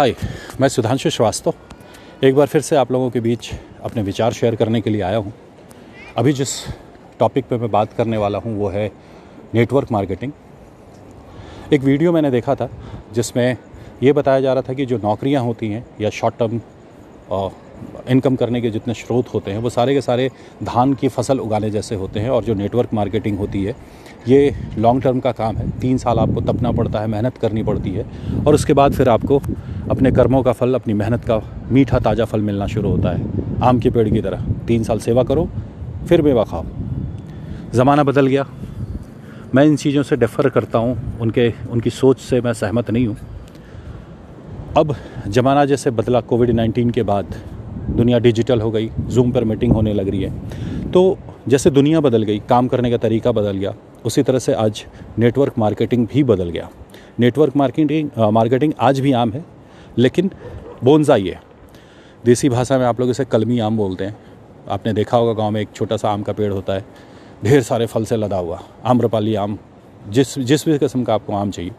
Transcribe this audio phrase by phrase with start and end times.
[0.00, 0.14] हाय,
[0.60, 1.54] मैं सुधांशु श्रीवास्तव।
[2.24, 3.50] एक बार फिर से आप लोगों के बीच
[3.84, 5.32] अपने विचार शेयर करने के लिए आया हूँ।
[6.18, 6.50] अभी जिस
[7.18, 8.86] टॉपिक पे मैं बात करने वाला हूँ, वो है
[9.54, 10.32] नेटवर्क मार्केटिंग
[11.72, 12.68] एक वीडियो मैंने देखा था,
[13.12, 13.56] जिसमें
[14.02, 16.60] ये बताया जा रहा था कि जो नौकरियाँ होती हैं या शॉर्ट टर्म
[18.08, 20.30] इनकम करने के जितने स्रोत होते हैं, वो सारे के सारे
[20.62, 23.74] धान की फ़सल उगाने जैसे होते हैं और जो नेटवर्क मार्केटिंग होती है,
[24.28, 27.90] ये लॉन्ग टर्म का काम है। तीन साल आपको तपना पड़ता है, मेहनत करनी पड़ती
[27.90, 28.06] है
[28.46, 29.40] और उसके बाद फिर आपको
[29.90, 33.78] अपने कर्मों का फल, अपनी मेहनत का मीठा ताज़ा फल मिलना शुरू होता है। आम
[33.80, 35.48] के पेड़ की तरह। तीन साल सेवा करो,
[36.08, 36.64] फिर मेवा खाओ।
[37.74, 38.46] ज़माना बदल गया।
[39.54, 43.16] मैं इन चीज़ों से डिफ़र करता हूँ। उनके, उनकी सोच से मैं सहमत नहीं हूँ।
[44.76, 44.94] अब
[45.28, 47.34] ज़माना जैसे बदला कोविड नाइन्टीन के बाद
[47.90, 52.22] दुनिया डिजिटल हो गई जूम पर मीटिंग होने लग रही है। तो जैसे दुनिया बदल
[52.22, 53.74] गई, काम करने का तरीका बदल गया,
[54.06, 54.84] उसी तरह से आज
[55.18, 56.68] नेटवर्क मार्केटिंग भी बदल गया।
[57.20, 59.44] नेटवर्क मार्केटिंग मार्केटिंग आज भी आम है,
[59.98, 60.30] लेकिन
[60.84, 61.40] बोनजाई है।
[62.24, 64.16] देसी भाषा में आप लोग इसे कलमी आम बोलते हैं।
[64.70, 66.84] आपने देखा होगा गाँव में एक छोटा सा आम का पेड़ होता है,
[67.44, 69.58] ढेर सारे फल से लदा हुआ, आम्रपाली आम,
[70.08, 71.70] जिस जिस भी किस्म का आपको आम चाहिए,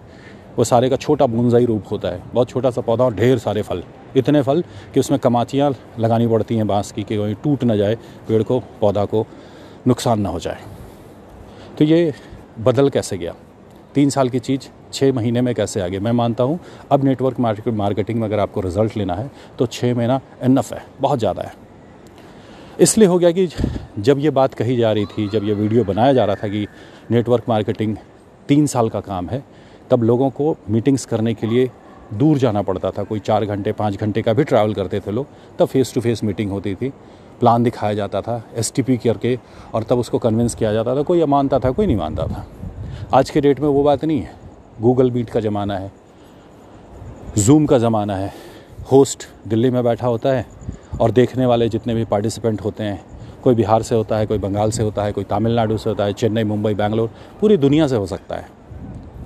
[0.58, 3.62] वो सारे का छोटा बोनजाई रूप होता है, बहुत छोटा सा पौधा और ढेर सारे
[3.62, 3.84] फल।
[4.16, 7.96] इतने फल कि उसमें कमाचियाँ लगानी पड़ती हैं बाँस की कि वहीं टूट ना जाए,
[8.28, 9.26] पेड़ को, पौधा को
[9.88, 10.58] नुकसान ना हो जाए।
[11.78, 12.14] तो ये
[12.60, 13.36] बदल कैसे गया?
[13.96, 16.60] तीन साल की चीज़ छः महीने में कैसे आ गई मैं मानता हूँ,
[16.92, 20.84] अब नेटवर्क मार्केट मार्केटिंग में अगर आपको रिज़ल्ट लेना है तो छः महीना इनफ है,
[21.02, 21.54] बहुत ज़्यादा है।
[22.80, 23.48] इसलिए हो गया कि
[24.00, 26.68] जब ये बात कही जा रही थी, जब ये वीडियो बनाया जा रहा था कि
[27.12, 27.96] नेटवर्क मार्केटिंग
[28.48, 29.44] तीन साल का काम है,
[29.90, 31.70] तब लोगों को मीटिंग्स करने के लिए
[32.14, 35.28] दूर जाना पड़ता था। कोई चार घंटे, पाँच घंटे का भी ट्रैवल करते थे लोग,
[35.60, 36.90] तब फेस टू फेस मीटिंग होती थी।
[37.40, 39.38] प्लान दिखाया जाता था एस टी पी करके,
[39.74, 42.46] और तब उसको कन्विंस किया जाता था, कोई मानता था, कोई नहीं मानता था।
[43.14, 44.34] आज के डेट में वो बात नहीं है।
[44.82, 45.92] गूगल मीट का ज़माना है
[47.38, 48.34] जूम का ज़माना है।
[48.92, 50.46] होस्ट दिल्ली में बैठा होता है,
[51.02, 53.04] और देखने वाले जितने भी पार्टिसिपेंट होते हैं,
[53.44, 56.14] कोई बिहार से होता है, कोई बंगाल से होता है, कोई तमिलनाडु से होता है,
[56.14, 57.10] चेन्नई, मुंबई, बैंगलोर,
[57.42, 58.61] पूरी दुनिया से हो सकता है।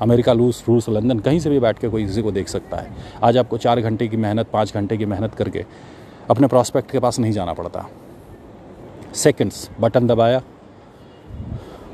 [0.02, 2.92] अमेरिका रूस रूस लंदन कहीं से भी बैठ के कोई किसी को देख सकता है।
[3.24, 5.66] आज आपको चार घंटे की मेहनत, पाँच घंटे की मेहनत करके
[6.30, 7.86] अपने प्रॉस्पेक्ट के पास नहीं जाना पड़ता।
[9.14, 10.42] सेकंड्स बटन दबाया।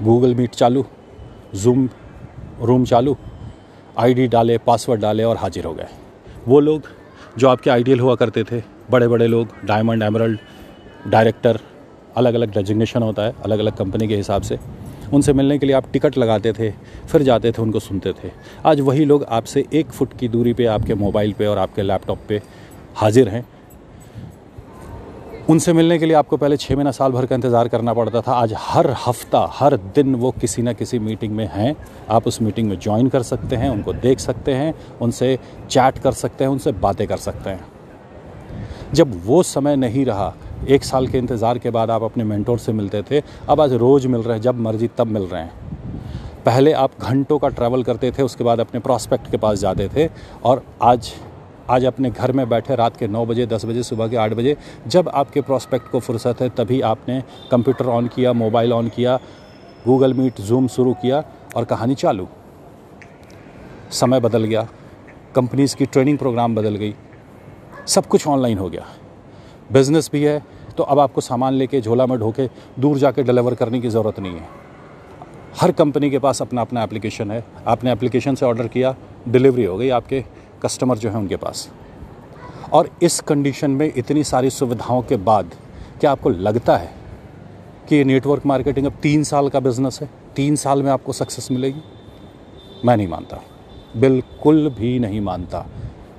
[0.04, 0.86] गूगल मीट चालू।
[1.56, 1.90] जूम
[2.62, 3.16] रूम चालू।
[4.00, 5.88] आईडी डाले पासवर्ड डाले और हाजिर हो गए।
[6.48, 6.84] वो लोग
[7.38, 10.40] जो आपके आइडियल हुआ करते थे बड़े बड़े लोग डायमंड एमरल्ड
[11.08, 11.60] डायरेक्टर
[12.18, 14.58] अलग अलग डेजिग्नेशन होता है अलग अलग कंपनी के हिसाब से।
[15.14, 16.72] उनसे मिलने के लिए आप टिकट लगाते थे,
[17.08, 18.32] फिर जाते थे, उनको सुनते थे।
[18.66, 22.20] आज वही लोग आपसे एक फुट की दूरी पे आपके मोबाइल पे और आपके लैपटॉप
[22.30, 22.42] पे
[22.96, 23.46] हाजिर हैं।
[25.50, 28.34] उनसे मिलने के लिए आपको पहले छः महीना साल भर का इंतज़ार करना पड़ता था।
[28.34, 31.76] आज हर हफ़्ता, हर दिन वो किसी न किसी मीटिंग में हैं।
[32.10, 35.38] आप उस मीटिंग में ज्वाइन कर सकते हैं, उनको देख सकते हैं, उनसे
[35.70, 37.66] चैट कर सकते हैं, उनसे बातें कर सकते हैं।
[38.94, 42.74] जब वो समय नहीं रहा एक साल के इंतज़ार के बाद आप अपने मेंटोर से
[42.74, 46.72] मिलते थे। अब आज रोज़ मिल रहे हैं, जब मर्ज़ी तब मिल रहे हैं। पहले
[46.74, 50.10] आप घंटों का ट्रैवल करते थे, उसके बाद अपने प्रॉस्पेक्ट के पास जाते थे
[50.44, 51.12] और आज
[51.70, 54.56] आज अपने घर में बैठे रात के नौ बजे, दस बजे, सुबह के आठ बजे,
[54.88, 59.20] जब आपके प्रॉस्पेक्ट को फुर्सत है, तभी आपने कंप्यूटर ऑन किया, मोबाइल ऑन किया,
[59.86, 61.24] गूगल मीट, जूम शुरू किया
[61.56, 62.28] और कहानी चालू।
[63.92, 64.68] समय बदल गया,
[65.36, 66.94] कंपनीज़ की ट्रेनिंग प्रोग्राम बदल गई,
[67.88, 68.86] सब कुछ ऑनलाइन हो गया।
[69.72, 70.42] बिज़नेस भी है
[70.78, 72.48] तो अब आपको सामान लेके, झोला में ढोके,
[72.80, 74.48] दूर जाके डिलीवर करने की ज़रूरत नहीं है।
[75.62, 78.96] हर कंपनी के पास अपना अपना एप्लीकेशन है। आपने एप्लीकेशन से ऑर्डर किया,
[79.28, 80.24] डिलीवरी हो गई आपके,
[80.64, 81.70] कस्टमर जो है उनके पास।
[82.74, 85.52] और इस कंडीशन में इतनी सारी सुविधाओं के बाद,
[86.00, 86.94] क्या आपको लगता है
[87.90, 90.10] कि ये नेटवर्क मार्केटिंग अब तीन साल का बिज़नेस है?
[90.36, 91.82] तीन साल में आपको सक्सेस मिलेगी?
[92.86, 93.42] मैं नहीं मानता।
[93.98, 95.66] बिल्कुल भी नहीं मानता।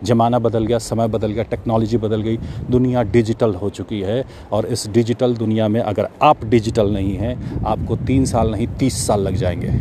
[0.05, 2.39] ज़माना बदल गया, समय बदल गया टेक्नोलॉजी बदल गई,
[2.71, 7.65] दुनिया डिजिटल हो चुकी है और इस डिजिटल दुनिया में अगर आप डिजिटल नहीं हैं,
[7.65, 9.73] आपको तीन साल नहीं, तीस साल लग जाएँगे।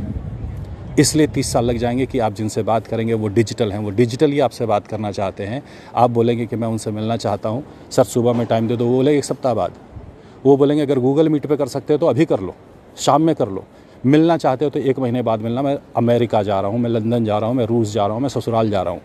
[1.00, 4.40] इसलिए तीस साल लग जाएँगे कि आप जिनसे बात करेंगे, वो डिजिटल हैं, वो डिजिटल
[4.42, 5.62] आपसे बात करना चाहते हैं।
[5.96, 8.96] आप बोलेंगे कि मैं उनसे मिलना चाहता हूँ, सर सुबह में टाइम दे दो, वो
[8.96, 9.72] बोले एक सप्ताह बाद।
[10.46, 12.56] वो बोलेंगे, अगर गूगल मीट पे कर सकते हो तो अभी कर लो,
[12.98, 13.64] शाम में कर लो।
[14.06, 17.26] मिलना चाहते हो तो एक महीने बाद मिलना, मैं अमेरिका जा रहा हूँ, मैं लंदन
[17.26, 19.02] जा रहा हूँ, मैं रूस जा रहा हूँ, मैं ससुराल जा रहा हूँ।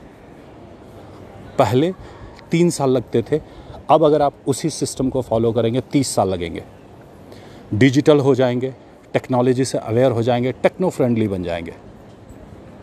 [1.59, 1.93] पहले
[2.51, 3.41] तीन साल लगते थे,
[3.91, 6.63] अब अगर आप उसी सिस्टम को फॉलो करेंगे, तीस साल लगेंगे।
[7.75, 8.75] डिजिटल हो जाएँगे
[9.15, 11.75] टेक्नोलॉजी से अवेयर हो जाएँगे टेक्नो फ्रेंडली बन जाएँगे।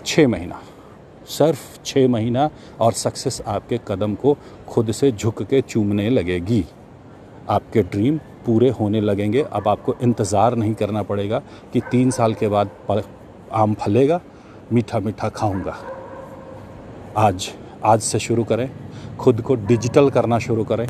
[0.05, 0.59] छः महीना,
[1.27, 2.49] सिर्फ़ छः महीना
[2.81, 4.37] और सक्सेस आपके कदम को
[4.69, 6.63] खुद से झुक के चूमने लगेगी।
[7.49, 11.41] आपके ड्रीम पूरे होने लगेंगे। अब आपको इंतज़ार नहीं करना पड़ेगा
[11.73, 12.69] कि तीन साल के बाद
[13.53, 14.19] आम फलेगा
[14.73, 15.77] मीठा मीठा खाऊँगा।
[17.17, 17.51] आज
[17.85, 18.69] आज से शुरू करें,
[19.19, 20.87] खुद को डिजिटल करना शुरू करें,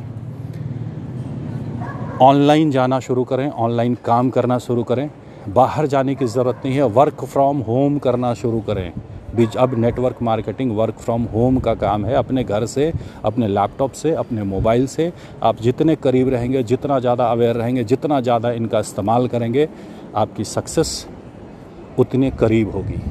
[2.22, 5.10] ऑनलाइन जाना शुरू करें, ऑनलाइन काम करना शुरू करें,
[5.50, 8.92] बाहर जाने की ज़रूरत नहीं है वर्क फ्रॉम होम करना शुरू करें।
[9.36, 12.92] बीच, अब network marketing work from home का काम है, अपने घर से,
[13.26, 15.12] अपने लैपटॉप से, अपने मोबाइल से।
[15.44, 19.68] आप जितने करीब रहेंगे, जितना ज़्यादा अवेयर रहेंगे, जितना ज़्यादा इनका इस्तेमाल करेंगे,
[20.16, 21.06] आपकी सक्सेस
[22.00, 23.02] उतने करीब होगी।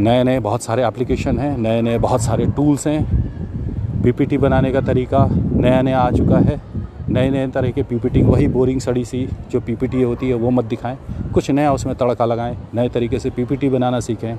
[0.00, 4.80] नए नए बहुत सारे एप्लीकेशन हैं नए नए बहुत सारे टूल्स हैं। पीपीटी बनाने का
[4.80, 6.60] तरीका नया नया आ चुका है।
[7.08, 10.64] नए नए तरह के पीपीटी वही बोरिंग सड़ी सी जो पीपीटी होती है, वो मत
[10.64, 10.98] दिखाएँ।
[11.34, 14.36] कुछ नया उसमें तड़का लगाएँ, नए तरीके से पीपीटी बनाना सीखें,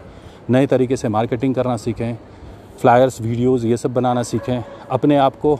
[0.49, 2.15] नए तरीके से मार्केटिंग करना सीखें
[2.81, 5.59] फ्लायर्स वीडियोस ये सब बनाना सीखें। अपने आप को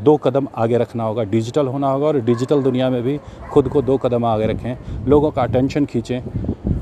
[0.00, 3.18] दो कदम आगे रखना होगा डिजिटल होना होगा और डिजिटल दुनिया में भी
[3.52, 6.20] खुद को दो कदम आगे रखें। लोगों का अटेंशन खींचें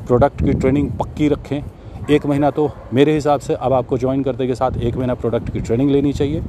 [0.06, 1.62] प्रोडक्ट की ट्रेनिंग पक्की रखें।
[2.10, 5.50] एक महीना तो मेरे हिसाब से अब आपको ज्वाइन करने के साथ एक महीना प्रोडक्ट
[5.52, 6.40] की ट्रेनिंग लेनी चाहिए।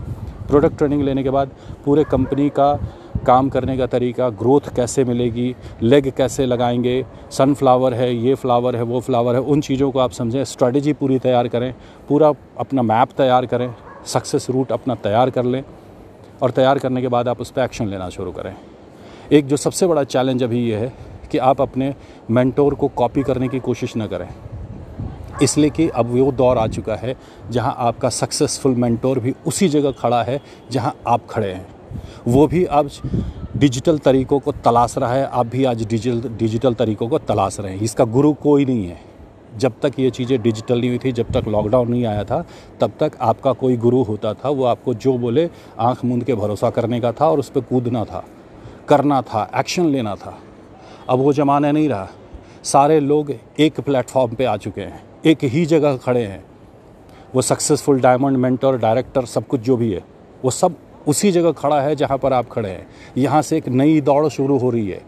[0.48, 1.50] प्रोडक्ट ट्रेनिंग लेने के बाद
[1.86, 2.74] पूरे कंपनी का
[3.26, 8.82] काम करने का तरीका ग्रोथ कैसे मिलेगी लेग कैसे लगाएँगे सनफ्लावर है, ये फ्लावर है,
[8.82, 11.74] वो फ्लावर है, उन चीज़ों को आप समझें स्ट्रेटजी पूरी तैयार करें,
[12.10, 13.74] पूरा अपना मैप तैयार करें
[14.06, 15.64] सक्सेस रूट अपना तैयार कर लें
[16.42, 18.56] और तैयार करने के बाद आप उस पर एक्शन लेना शुरू करें।
[19.32, 20.94] एक जो सबसे बड़ा चैलेंज अभी ये है
[21.32, 21.96] कि आप अपने
[22.32, 24.30] मेंटोर को कॉपी करने की कोशिश न करें।
[25.42, 27.16] इसलिए कि अब वो दौर आ चुका है
[27.52, 30.40] जहाँ आपका सक्सेसफुल मेंटोर भी उसी जगह खड़ा है
[30.72, 31.68] जहाँ आप खड़े हैं।
[32.28, 32.90] वो भी अब
[33.58, 37.74] डिजिटल तरीक़ों को तलाश रहा है, आप भी आज डिजिटल डिजिटल तरीक़ों को तलाश रहे
[37.74, 39.00] हैं। इसका गुरु कोई नहीं है।
[39.58, 42.44] जब तक ये चीज़ें डिजिटल नहीं हुई थी, जब तक लॉकडाउन नहीं आया था,
[42.82, 45.50] तब तक आपका कोई गुरु होता था, वो आपको जो बोले,
[45.80, 48.24] आँख मूंद के भरोसा करने का था और उस पर कूदना था,
[48.88, 50.38] करना था एक्शन लेना था।
[51.10, 52.08] अब वो ज़माना नहीं रहा।
[52.64, 56.44] सारे लोग एक प्लेटफॉर्म पे आ चुके हैं। एक ही जगह खड़े हैं।
[57.36, 60.04] वो सक्सेसफुल डायमंड मेंटर डायरेक्टर सब कुछ जो भी है,
[60.46, 60.76] वो सब
[61.08, 62.88] उसी जगह खड़ा है जहाँ पर आप खड़े हैं।
[63.18, 65.02] यहाँ से एक नई दौड़ शुरू हो रही है।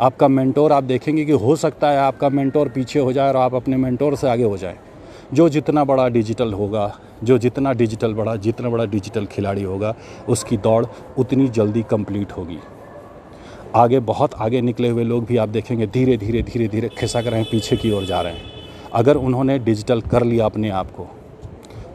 [0.00, 3.54] आपका मेंटोर आप देखेंगे कि हो सकता है आपका मेंटोर पीछे हो जाए और आप
[3.54, 4.76] अपने मेंटोर से आगे हो जाएँ।
[5.34, 9.94] जो जितना बड़ा डिजिटल होगा, जो जितना डिजिटल बड़ा, जितना बड़ा डिजिटल खिलाड़ी होगा,
[10.28, 10.86] उसकी दौड़
[11.18, 12.58] उतनी जल्दी कंप्लीट होगी।
[13.74, 17.40] आगे बहुत आगे निकले हुए लोग भी आप देखेंगे धीरे धीरे धीरे धीरे खिसक रहे
[17.40, 18.63] हैं, पीछे की ओर जा रहे हैं।
[18.94, 21.06] अगर उन्होंने डिजिटल कर लिया अपने आप को,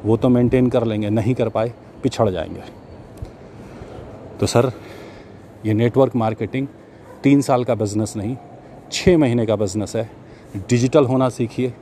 [0.05, 1.73] वो तो मेंटेन कर लेंगे, नहीं कर पाए,
[2.03, 2.61] पिछड़ जाएँगे।
[4.39, 4.71] तो सर,
[5.65, 6.67] ये नेटवर्क मार्केटिंग
[7.23, 8.37] तीन साल का बिज़नेस नहीं
[8.91, 10.09] छः महीने का बिज़नेस है।
[10.57, 11.73] डिजिटल होना सीखिए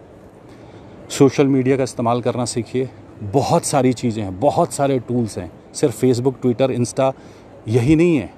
[1.09, 2.89] सोशल मीडिया का इस्तेमाल करना सीखिए।
[3.23, 7.13] बहुत सारी चीज़ें हैं, बहुत सारे टूल्स हैं। सिर्फ़ फेसबुक ट्विटर इंस्टा
[7.67, 8.33] यही नहीं है,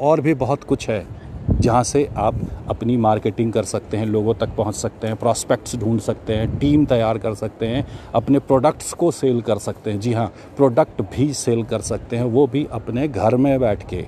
[0.00, 2.34] और भी बहुत कुछ है। जहाँ से आप
[2.68, 6.86] अपनी मार्केटिंग कर सकते हैं, लोगों तक पहुँच सकते हैं प्रॉस्पेक्ट्स ढूंढ सकते हैं टीम
[6.86, 11.32] तैयार कर सकते हैं, अपने प्रोडक्ट्स को सेल कर सकते हैं। जी हाँ प्रोडक्ट भी
[11.32, 14.06] सेल कर सकते हैं, वो भी अपने घर में बैठ के।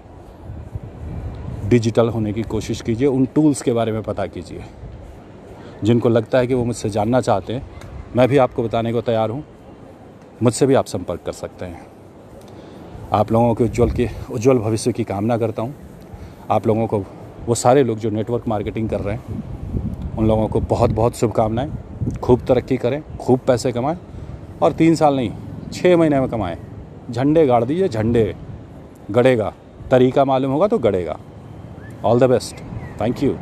[1.68, 4.64] डिजिटल होने की कोशिश कीजिए, उन टूल्स के बारे में पता कीजिए।
[5.84, 7.70] जिनको लगता है कि वो मुझसे जानना चाहते हैं,
[8.16, 9.44] मैं भी आपको बताने को तैयार हूँ।
[10.42, 11.86] मुझसे भी आप संपर्क कर सकते हैं।
[13.12, 15.74] आप लोगों के उज्जवल के, उज्जवल भविष्य की कामना करता हूँ।
[16.50, 17.04] आप लोगों को
[17.46, 21.72] वो सारे लोग जो नेटवर्क मार्केटिंग कर रहे हैं, उन लोगों को बहुत बहुत शुभकामनाएँ।
[22.22, 23.98] खूब तरक्की करें, खूब पैसे कमाएँ
[24.62, 25.32] और तीन साल नहीं
[25.72, 26.58] छः महीने में कमाएँ।
[27.10, 28.34] झंडे गाड़ दीजिए, झंडे।
[29.10, 29.52] गड़ेगा।
[29.90, 31.18] तरीका मालूम होगा तो गड़ेगा।
[32.04, 32.56] All the best
[33.00, 33.36] thank you